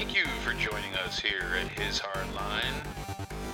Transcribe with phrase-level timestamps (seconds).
[0.00, 2.72] Thank you for joining us here at His Hard Line.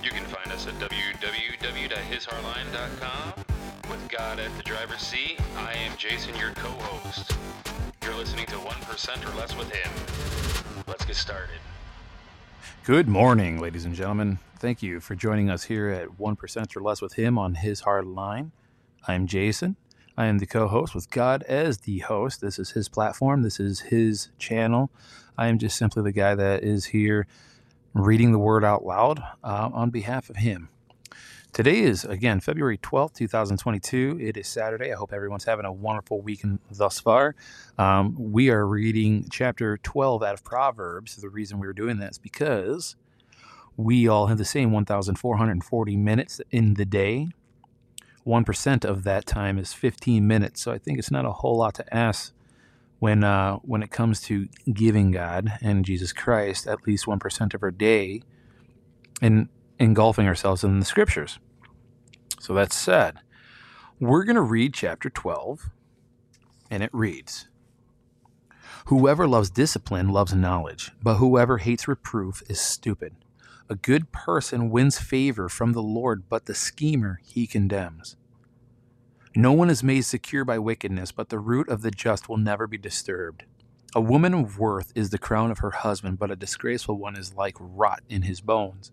[0.01, 3.45] You can find us at www.hishardline.com.
[3.91, 7.37] With God at the driver's seat, I am Jason, your co host.
[8.05, 9.91] You're listening to 1% or Less with Him.
[10.87, 11.59] Let's get started.
[12.85, 14.39] Good morning, ladies and gentlemen.
[14.57, 18.07] Thank you for joining us here at 1% or Less with Him on His Hard
[18.07, 18.53] Line.
[19.09, 19.75] I'm Jason.
[20.17, 22.41] I am the co host with God as the host.
[22.41, 24.91] This is his platform, this is his channel.
[25.37, 27.27] I am just simply the guy that is here
[27.93, 30.71] reading the word out loud uh, on behalf of him.
[31.53, 34.19] Today is, again, February 12th, 2022.
[34.21, 34.93] It is Saturday.
[34.93, 37.35] I hope everyone's having a wonderful weekend thus far.
[37.79, 41.17] Um, we are reading chapter 12 out of Proverbs.
[41.17, 42.97] The reason we are doing that is because
[43.77, 47.29] we all have the same 1,440 minutes in the day.
[48.27, 50.61] 1% of that time is 15 minutes.
[50.61, 52.33] So I think it's not a whole lot to ask
[52.99, 57.63] when uh, when it comes to giving God and Jesus Christ at least 1% of
[57.63, 58.23] our day
[59.21, 61.39] and engulfing ourselves in the scriptures.
[62.41, 63.19] So that said,
[64.01, 65.71] we're going to read chapter 12
[66.71, 67.49] and it reads
[68.87, 73.17] Whoever loves discipline loves knowledge, but whoever hates reproof is stupid.
[73.69, 78.17] A good person wins favor from the Lord, but the schemer he condemns.
[79.39, 82.67] No one is made secure by wickedness, but the root of the just will never
[82.67, 83.45] be disturbed.
[83.95, 87.35] A woman of worth is the crown of her husband, but a disgraceful one is
[87.35, 88.93] like rot in his bones.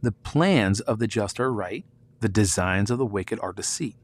[0.00, 1.84] The plans of the just are right,
[2.20, 3.96] the designs of the wicked are deceit.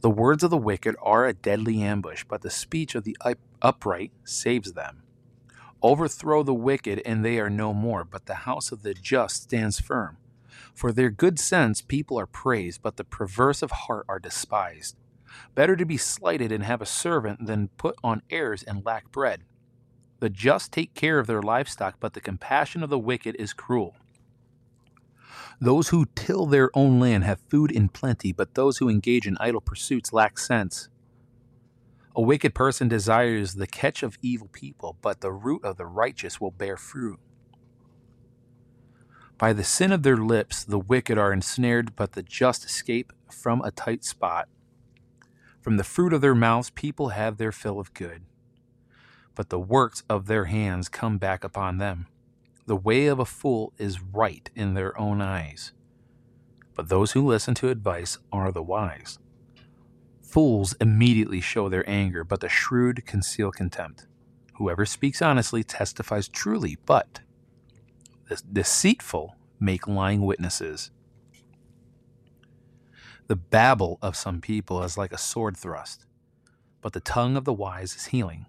[0.00, 3.18] The words of the wicked are a deadly ambush, but the speech of the
[3.60, 5.02] upright saves them.
[5.82, 9.78] Overthrow the wicked, and they are no more, but the house of the just stands
[9.78, 10.16] firm.
[10.74, 14.96] For their good sense people are praised, but the perverse of heart are despised.
[15.54, 19.42] Better to be slighted and have a servant than put on airs and lack bread.
[20.20, 23.96] The just take care of their livestock, but the compassion of the wicked is cruel.
[25.60, 29.36] Those who till their own land have food in plenty, but those who engage in
[29.38, 30.88] idle pursuits lack sense.
[32.16, 36.40] A wicked person desires the catch of evil people, but the root of the righteous
[36.40, 37.18] will bear fruit.
[39.36, 43.60] By the sin of their lips, the wicked are ensnared, but the just escape from
[43.62, 44.48] a tight spot.
[45.60, 48.22] From the fruit of their mouths, people have their fill of good,
[49.34, 52.06] but the works of their hands come back upon them.
[52.66, 55.72] The way of a fool is right in their own eyes,
[56.74, 59.18] but those who listen to advice are the wise.
[60.22, 64.06] Fools immediately show their anger, but the shrewd conceal contempt.
[64.58, 67.20] Whoever speaks honestly testifies truly, but
[68.28, 70.90] the deceitful make lying witnesses.
[73.26, 76.04] The babble of some people is like a sword thrust,
[76.82, 78.46] but the tongue of the wise is healing.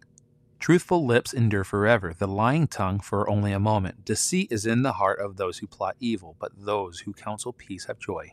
[0.60, 4.04] Truthful lips endure forever, the lying tongue for only a moment.
[4.04, 7.86] Deceit is in the heart of those who plot evil, but those who counsel peace
[7.86, 8.32] have joy.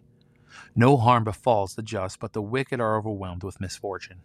[0.75, 4.23] No harm befalls the just, but the wicked are overwhelmed with misfortune.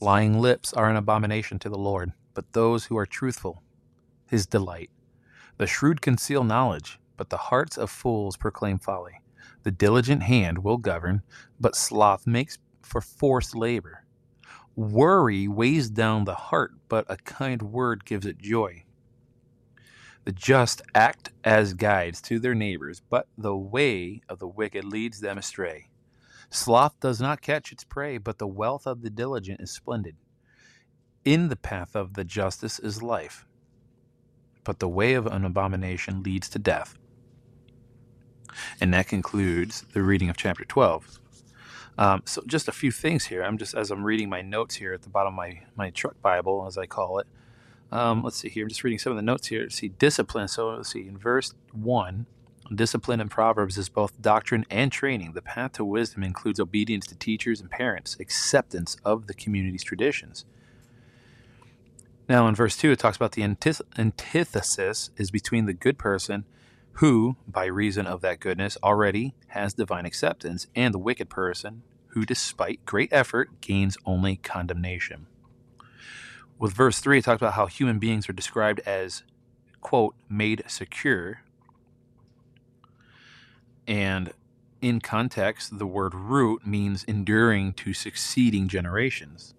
[0.00, 3.62] Lying lips are an abomination to the Lord, but those who are truthful,
[4.26, 4.90] his delight.
[5.58, 9.22] The shrewd conceal knowledge, but the hearts of fools proclaim folly.
[9.62, 11.22] The diligent hand will govern,
[11.58, 14.04] but sloth makes for forced labor.
[14.76, 18.84] Worry weighs down the heart, but a kind word gives it joy.
[20.24, 25.20] The just act as guides to their neighbors, but the way of the wicked leads
[25.20, 25.88] them astray.
[26.50, 30.16] Sloth does not catch its prey, but the wealth of the diligent is splendid.
[31.24, 33.46] In the path of the justice is life,
[34.66, 36.98] but the way of an abomination leads to death.
[38.80, 41.20] And that concludes the reading of chapter 12.
[41.98, 43.42] Um, so, just a few things here.
[43.42, 46.20] I'm just, as I'm reading my notes here at the bottom of my, my truck
[46.20, 47.26] Bible, as I call it,
[47.90, 48.64] um, let's see here.
[48.64, 49.70] I'm just reading some of the notes here.
[49.70, 50.48] See, discipline.
[50.48, 51.06] So let's see.
[51.06, 52.26] In verse 1,
[52.74, 55.32] discipline in Proverbs is both doctrine and training.
[55.32, 60.44] The path to wisdom includes obedience to teachers and parents, acceptance of the community's traditions.
[62.28, 66.44] Now, in verse 2, it talks about the antith- antithesis is between the good person
[66.94, 72.24] who, by reason of that goodness, already has divine acceptance, and the wicked person who,
[72.24, 75.26] despite great effort, gains only condemnation
[76.58, 79.22] with verse 3, it talks about how human beings are described as,
[79.80, 81.42] quote, made secure.
[83.86, 84.32] And
[84.80, 89.54] in context, the word root means enduring to succeeding generations.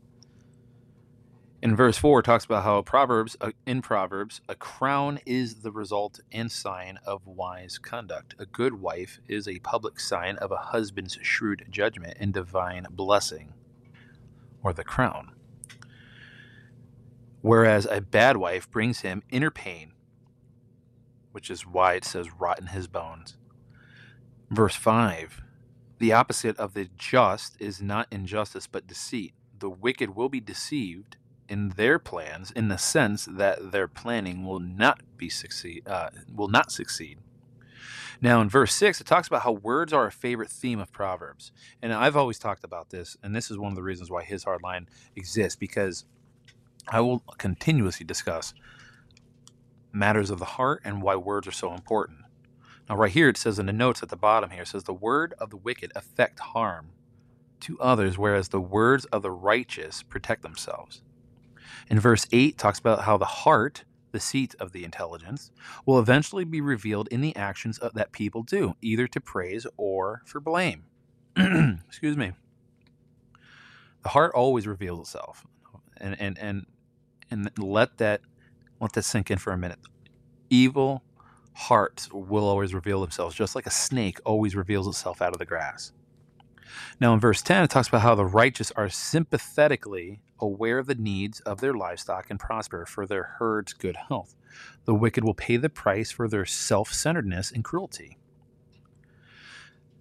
[1.68, 6.22] In verse 4, talks about how Proverbs, uh, in Proverbs, a crown is the result
[6.32, 8.36] and sign of wise conduct.
[8.40, 13.54] A good wife is a public sign of a husband's shrewd judgment and divine blessing,
[14.64, 15.34] or the crown.
[17.42, 19.92] whereas a bad wife brings him inner pain,
[21.34, 23.36] which is why it says rot in his bones.
[24.50, 25.42] Verse 5
[25.98, 29.34] The opposite of the just is not injustice but deceit.
[29.60, 31.18] The wicked will be deceived
[31.50, 36.48] in their plans in the sense that their planning will not be succeed uh, will
[36.48, 37.20] not succeed.
[38.22, 41.52] Now in verse 6 it talks about how words are a favorite theme of proverbs.
[41.82, 44.44] And I've always talked about this and this is one of the reasons why his
[44.44, 46.06] hard line exists because
[46.88, 48.54] I will continuously discuss
[49.92, 52.20] matters of the heart and why words are so important.
[52.90, 54.94] Now, right here, it says in the notes at the bottom here, it says, The
[54.94, 56.92] word of the wicked affect harm
[57.62, 61.02] to others, whereas the words of the righteous protect themselves.
[61.90, 65.52] In verse 8, talks about how the heart, the seat of the intelligence,
[65.86, 70.40] will eventually be revealed in the actions that people do, either to praise or for
[70.40, 70.84] blame.
[71.38, 72.34] Excuse me.
[74.04, 75.46] The heart always reveals itself.
[75.98, 76.66] And, and, and,
[77.32, 78.22] and let that
[78.80, 79.80] let that sink in for a minute.
[80.50, 81.04] Evil
[81.54, 85.46] hearts will always reveal themselves, just like a snake always reveals itself out of the
[85.46, 85.92] grass.
[87.00, 90.96] Now, in verse 10, it talks about how the righteous are sympathetically aware of the
[90.96, 94.36] needs of their livestock and prosper for their herd's good health.
[94.86, 98.18] The wicked will pay the price for their self centeredness and cruelty.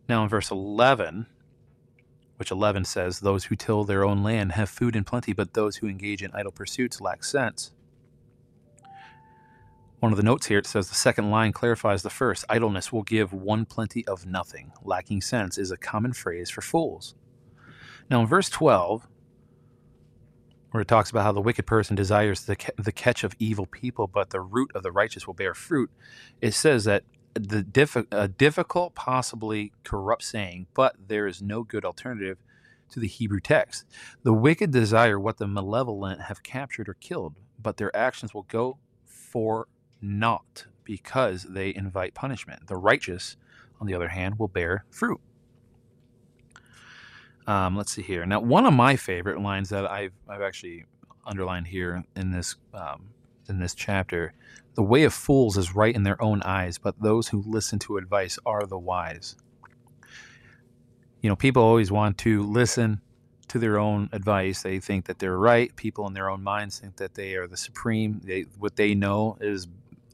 [0.09, 1.27] Now, in verse 11,
[2.37, 5.77] which 11 says, Those who till their own land have food in plenty, but those
[5.77, 7.73] who engage in idle pursuits lack sense.
[10.01, 12.45] One of the notes here, it says the second line clarifies the first.
[12.49, 14.73] Idleness will give one plenty of nothing.
[14.83, 17.15] Lacking sense is a common phrase for fools.
[18.11, 19.09] Now, in verse 12,
[20.71, 24.07] where it talks about how the wicked person desires the, the catch of evil people,
[24.07, 25.91] but the root of the righteous will bear fruit,
[26.43, 27.05] it says that
[27.35, 32.39] the diff- a difficult, possibly corrupt saying, but there is no good alternative
[32.91, 33.85] to the Hebrew text.
[34.23, 38.79] The wicked desire what the malevolent have captured or killed, but their actions will go
[39.07, 39.69] for
[40.07, 42.69] not because they invite punishment.
[42.69, 43.37] The righteous,
[43.81, 45.21] on the other hand, will bear fruit.
[47.47, 48.25] Um, let's see here.
[48.27, 50.85] Now, one of my favorite lines that I've, I've actually
[51.25, 53.11] underlined here in this um,
[53.49, 54.33] in this chapter,
[54.75, 57.97] the way of fools is right in their own eyes, but those who listen to
[57.97, 59.37] advice are the wise.
[61.23, 63.01] You know, people always want to listen
[63.49, 64.63] to their own advice.
[64.63, 65.75] They think that they're right.
[65.77, 68.21] People in their own minds think that they are the supreme.
[68.25, 69.69] They, what they know is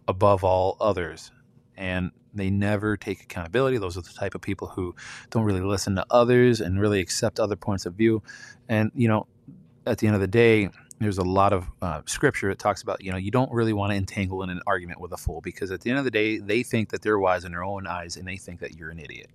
[0.09, 1.31] above all others.
[1.77, 3.79] And they never take accountability.
[3.79, 4.95] Those are the type of people who
[5.31, 8.23] don't really listen to others and really accept other points of view.
[8.69, 9.27] And, you know,
[9.87, 10.71] at the end of the day,
[11.01, 13.91] there's a lot of uh, scripture that talks about, you know, you don't really want
[13.91, 16.39] to entangle in an argument with a fool because at the end of the day,
[16.39, 18.99] they think that they're wise in their own eyes and they think that you're an
[18.99, 19.31] idiot.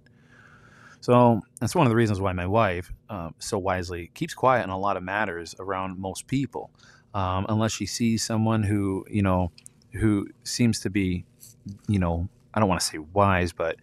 [1.01, 4.69] So that's one of the reasons why my wife um, so wisely keeps quiet on
[4.69, 6.71] a lot of matters around most people,
[7.13, 9.51] um, unless she sees someone who, you know,
[9.93, 11.25] who seems to be,
[11.87, 13.77] you know, I don't want to say wise, but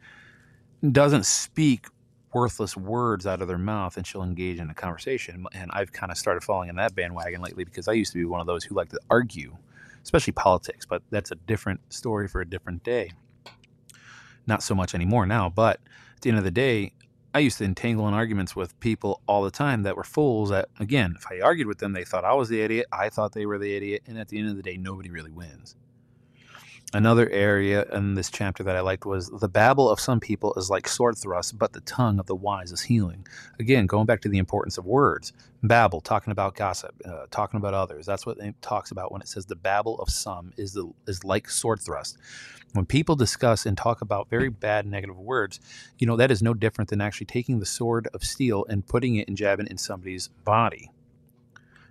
[0.93, 1.87] doesn't speak
[2.35, 5.47] worthless words out of their mouth and she'll engage in a conversation.
[5.53, 8.25] And I've kind of started falling in that bandwagon lately because I used to be
[8.25, 9.57] one of those who like to argue,
[10.03, 13.13] especially politics, but that's a different story for a different day.
[14.47, 15.81] Not so much anymore now, but
[16.17, 16.93] at the end of the day,
[17.33, 20.69] I used to entangle in arguments with people all the time that were fools that,
[20.79, 22.87] again, if I argued with them, they thought I was the idiot.
[22.93, 24.03] I thought they were the idiot.
[24.07, 25.75] And at the end of the day, nobody really wins.
[26.95, 30.71] Another area in this chapter that I liked was the babble of some people is
[30.71, 33.27] like sword thrusts, but the tongue of the wise is healing.
[33.59, 35.33] Again, going back to the importance of words,
[35.65, 38.07] babble, talking about gossip, uh, talking about others.
[38.07, 41.25] That's what it talks about when it says the babble of some is the is
[41.25, 42.17] like sword thrust.
[42.75, 45.59] When people discuss and talk about very bad negative words,
[45.99, 49.17] you know that is no different than actually taking the sword of steel and putting
[49.17, 50.93] it and jabbing it in somebody's body.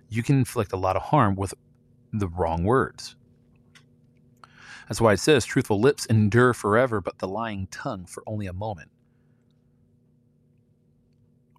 [0.08, 1.52] You can inflict a lot of harm with
[2.10, 3.16] the wrong words.
[4.88, 8.52] That's why it says, truthful lips endure forever, but the lying tongue for only a
[8.52, 8.90] moment.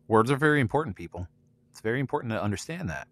[0.08, 1.28] Words are very important, people.
[1.72, 3.08] It's very important to understand that.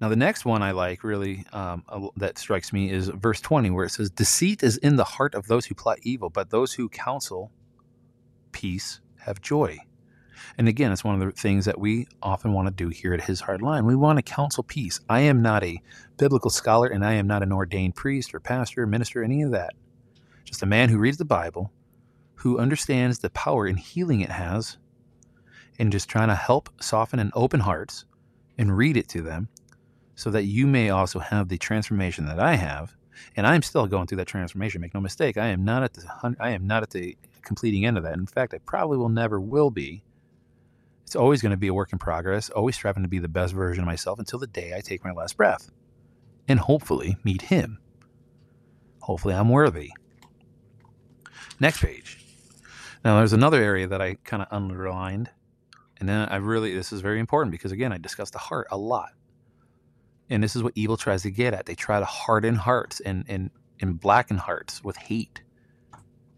[0.00, 1.84] Now, the next one I like really um,
[2.16, 5.46] that strikes me is verse 20, where it says, Deceit is in the heart of
[5.46, 7.50] those who plot evil, but those who counsel
[8.52, 9.78] peace have joy.
[10.58, 13.22] And again, it's one of the things that we often want to do here at
[13.22, 13.86] His Hard Line.
[13.86, 15.00] We want to counsel peace.
[15.08, 15.80] I am not a
[16.16, 19.50] biblical scholar and I am not an ordained priest or pastor or minister, any of
[19.52, 19.74] that.
[20.44, 21.72] Just a man who reads the Bible,
[22.34, 24.78] who understands the power and healing it has,
[25.78, 28.04] and just trying to help soften and open hearts
[28.58, 29.48] and read it to them
[30.14, 32.94] so that you may also have the transformation that I have.
[33.36, 34.80] And I'm still going through that transformation.
[34.80, 37.96] Make no mistake, I am not at the I am not at the completing end
[37.96, 38.14] of that.
[38.14, 40.02] In fact, I probably will never will be
[41.10, 43.52] it's always going to be a work in progress, always striving to be the best
[43.52, 45.68] version of myself until the day I take my last breath.
[46.46, 47.78] and hopefully meet Him.
[49.00, 49.90] Hopefully, I'm worthy.
[51.58, 52.24] Next page.
[53.04, 55.30] Now, there's another area that I kind of underlined.
[55.98, 58.76] And then I really, this is very important because, again, I discussed the heart a
[58.76, 59.10] lot.
[60.28, 61.66] And this is what evil tries to get at.
[61.66, 63.50] They try to harden hearts and, and,
[63.80, 65.42] and blacken hearts with hate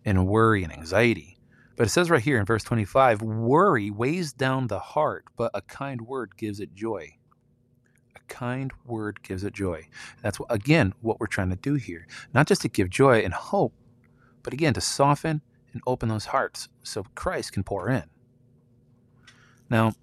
[0.05, 1.32] and worry and anxiety.
[1.77, 5.63] But it says right here in verse 25 worry weighs down the heart, but a
[5.63, 7.17] kind word gives it joy.
[8.15, 9.89] A kind word gives it joy.
[10.23, 12.07] That's, what, again, what we're trying to do here.
[12.35, 13.75] Not just to give joy and hope,
[14.43, 15.41] but again, to soften
[15.73, 18.05] and open those hearts so Christ can pour in.
[19.71, 19.95] Now,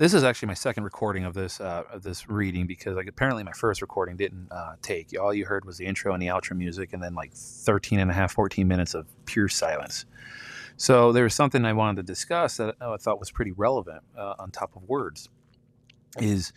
[0.00, 3.42] this is actually my second recording of this uh, of this reading because like apparently
[3.42, 6.56] my first recording didn't uh, take all you heard was the intro and the outro
[6.56, 10.06] music and then like 13 and a half 14 minutes of pure silence
[10.80, 14.34] so there was something i wanted to discuss that i thought was pretty relevant uh,
[14.38, 15.28] on top of words
[16.18, 16.52] is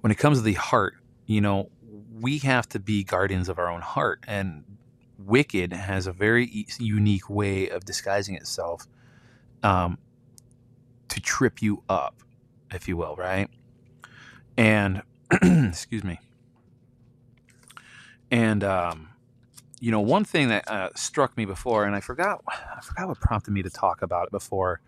[0.00, 0.94] when it comes to the heart
[1.26, 1.70] you know
[2.20, 4.64] we have to be guardians of our own heart and
[5.18, 8.86] wicked has a very unique way of disguising itself
[9.62, 9.96] um,
[11.08, 12.24] to trip you up
[12.74, 13.48] if you will, right?
[14.56, 15.02] And
[15.42, 16.18] excuse me.
[18.30, 19.10] And um,
[19.84, 23.20] you know, one thing that uh, struck me before, and I forgot, I forgot what
[23.20, 24.80] prompted me to talk about it before,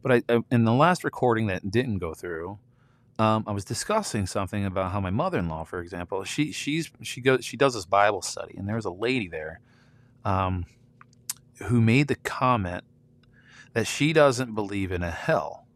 [0.00, 2.58] but I, I in the last recording that didn't go through,
[3.18, 7.44] um, I was discussing something about how my mother-in-law, for example, she she's she goes
[7.44, 9.60] she does this Bible study, and there was a lady there,
[10.24, 10.64] um,
[11.64, 12.84] who made the comment
[13.74, 15.66] that she doesn't believe in a hell.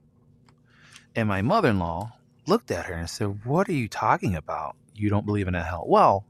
[1.14, 2.14] And my mother in law
[2.46, 4.76] looked at her and said, What are you talking about?
[4.94, 5.84] You don't believe in a hell.
[5.86, 6.24] Well,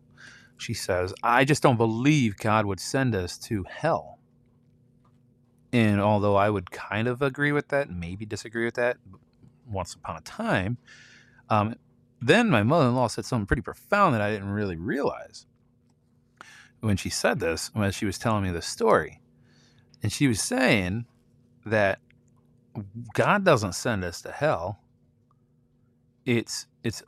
[0.63, 4.19] she says, I just don't believe God would send us to hell.
[5.73, 8.99] And although I would kind of agree with that, maybe disagree with that
[9.67, 10.77] once upon a time,
[11.49, 11.75] um,
[12.21, 15.47] then my mother in law said something pretty profound that I didn't really realize
[16.81, 19.21] when she said this, when she was telling me the story.
[20.03, 21.07] And she was saying
[21.65, 22.01] that
[23.15, 24.81] God doesn't send us to hell.
[26.25, 27.03] It's it's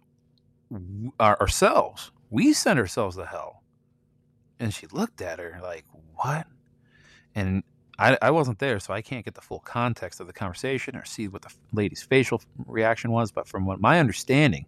[1.18, 2.11] our, ourselves.
[2.31, 3.62] We send ourselves to hell.
[4.59, 6.47] And she looked at her like, "What?"
[7.35, 7.62] And
[7.99, 11.04] I, I wasn't there, so I can't get the full context of the conversation or
[11.04, 13.33] see what the lady's facial reaction was.
[13.33, 14.66] But from what my understanding,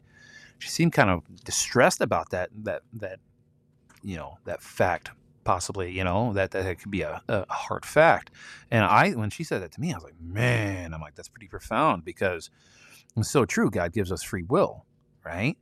[0.59, 3.21] she seemed kind of distressed about that that that
[4.03, 5.11] you know that fact
[5.47, 8.33] possibly, you know, that, that could be a, a hard fact.
[8.71, 11.29] And I, when she said that to me, I was like, man, I'm like, that's
[11.29, 12.51] pretty profound because
[13.17, 13.71] it's so true.
[13.71, 14.85] God gives us free will,
[15.25, 15.57] right?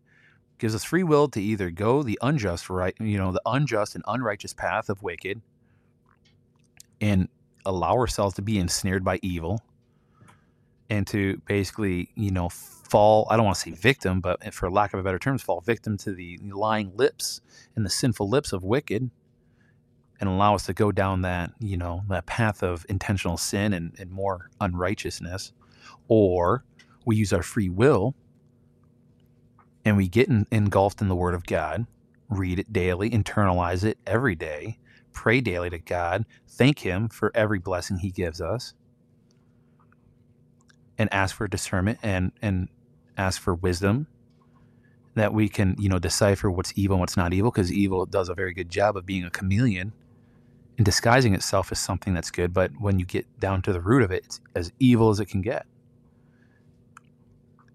[0.65, 4.05] Gives us free will to either go the unjust, right, you know, the unjust and
[4.09, 5.43] unrighteous path of wicked
[7.03, 7.29] and
[7.67, 9.61] allow ourselves to be ensnared by evil
[10.89, 14.95] and to basically, you know, fall, I don't want to say victim, but for lack
[14.95, 17.43] of a better term, fall victim to the lying lips
[17.77, 19.11] and the sinful lips of wicked
[20.19, 23.95] and allow us to go down that, you know, that path of intentional sin and,
[23.99, 25.53] and more unrighteousness.
[26.09, 26.65] Or
[27.05, 28.15] we use our free will
[29.85, 31.87] and we get in, engulfed in the Word of God,
[32.29, 34.79] read it daily, internalize it every day,
[35.13, 38.75] pray daily to God, thank Him for every blessing He gives us,
[40.99, 42.69] and ask for discernment and, and
[43.17, 44.07] ask for wisdom
[45.15, 48.29] that we can, you know, decipher what's evil and what's not evil, because evil does
[48.29, 49.93] a very good job of being a chameleon
[50.77, 54.03] and disguising itself as something that's good, but when you get down to the root
[54.03, 55.67] of it, it's as evil as it can get.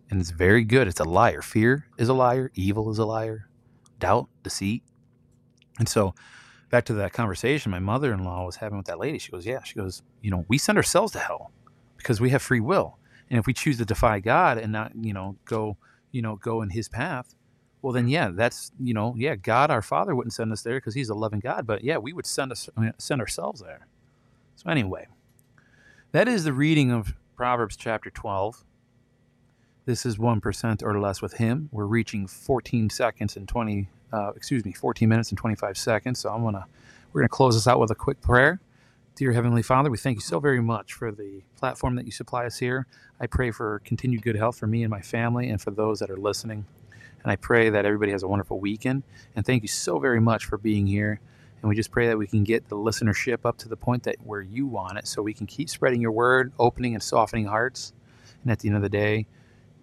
[0.10, 0.88] And it's very good.
[0.88, 1.42] It's a liar.
[1.42, 2.52] Fear is a liar.
[2.56, 3.48] Evil is a liar.
[4.00, 4.84] Doubt, deceit.
[5.78, 6.14] And so,
[6.70, 9.46] back to that conversation my mother in law was having with that lady, she goes,
[9.46, 11.52] Yeah, she goes, You know, we send ourselves to hell
[11.98, 12.98] because we have free will.
[13.30, 15.78] And if we choose to defy God and not, you know, go,
[16.12, 17.36] you know, go in his path,
[17.82, 20.94] well then yeah that's you know yeah god our father wouldn't send us there because
[20.94, 23.88] he's a loving god but yeah we would send us send ourselves there
[24.56, 25.08] so anyway
[26.12, 28.64] that is the reading of proverbs chapter 12
[29.90, 34.64] this is 1% or less with him we're reaching 14 seconds and 20 uh, excuse
[34.64, 36.66] me 14 minutes and 25 seconds so i'm gonna
[37.12, 38.60] we're gonna close this out with a quick prayer
[39.20, 42.46] Dear Heavenly Father, we thank you so very much for the platform that you supply
[42.46, 42.88] us here.
[43.20, 46.10] I pray for continued good health for me and my family and for those that
[46.10, 46.66] are listening.
[47.22, 49.04] And I pray that everybody has a wonderful weekend.
[49.36, 51.20] And thank you so very much for being here.
[51.62, 54.16] And we just pray that we can get the listenership up to the point that
[54.24, 57.92] where you want it so we can keep spreading your word, opening and softening hearts.
[58.44, 59.28] And at the end of the day,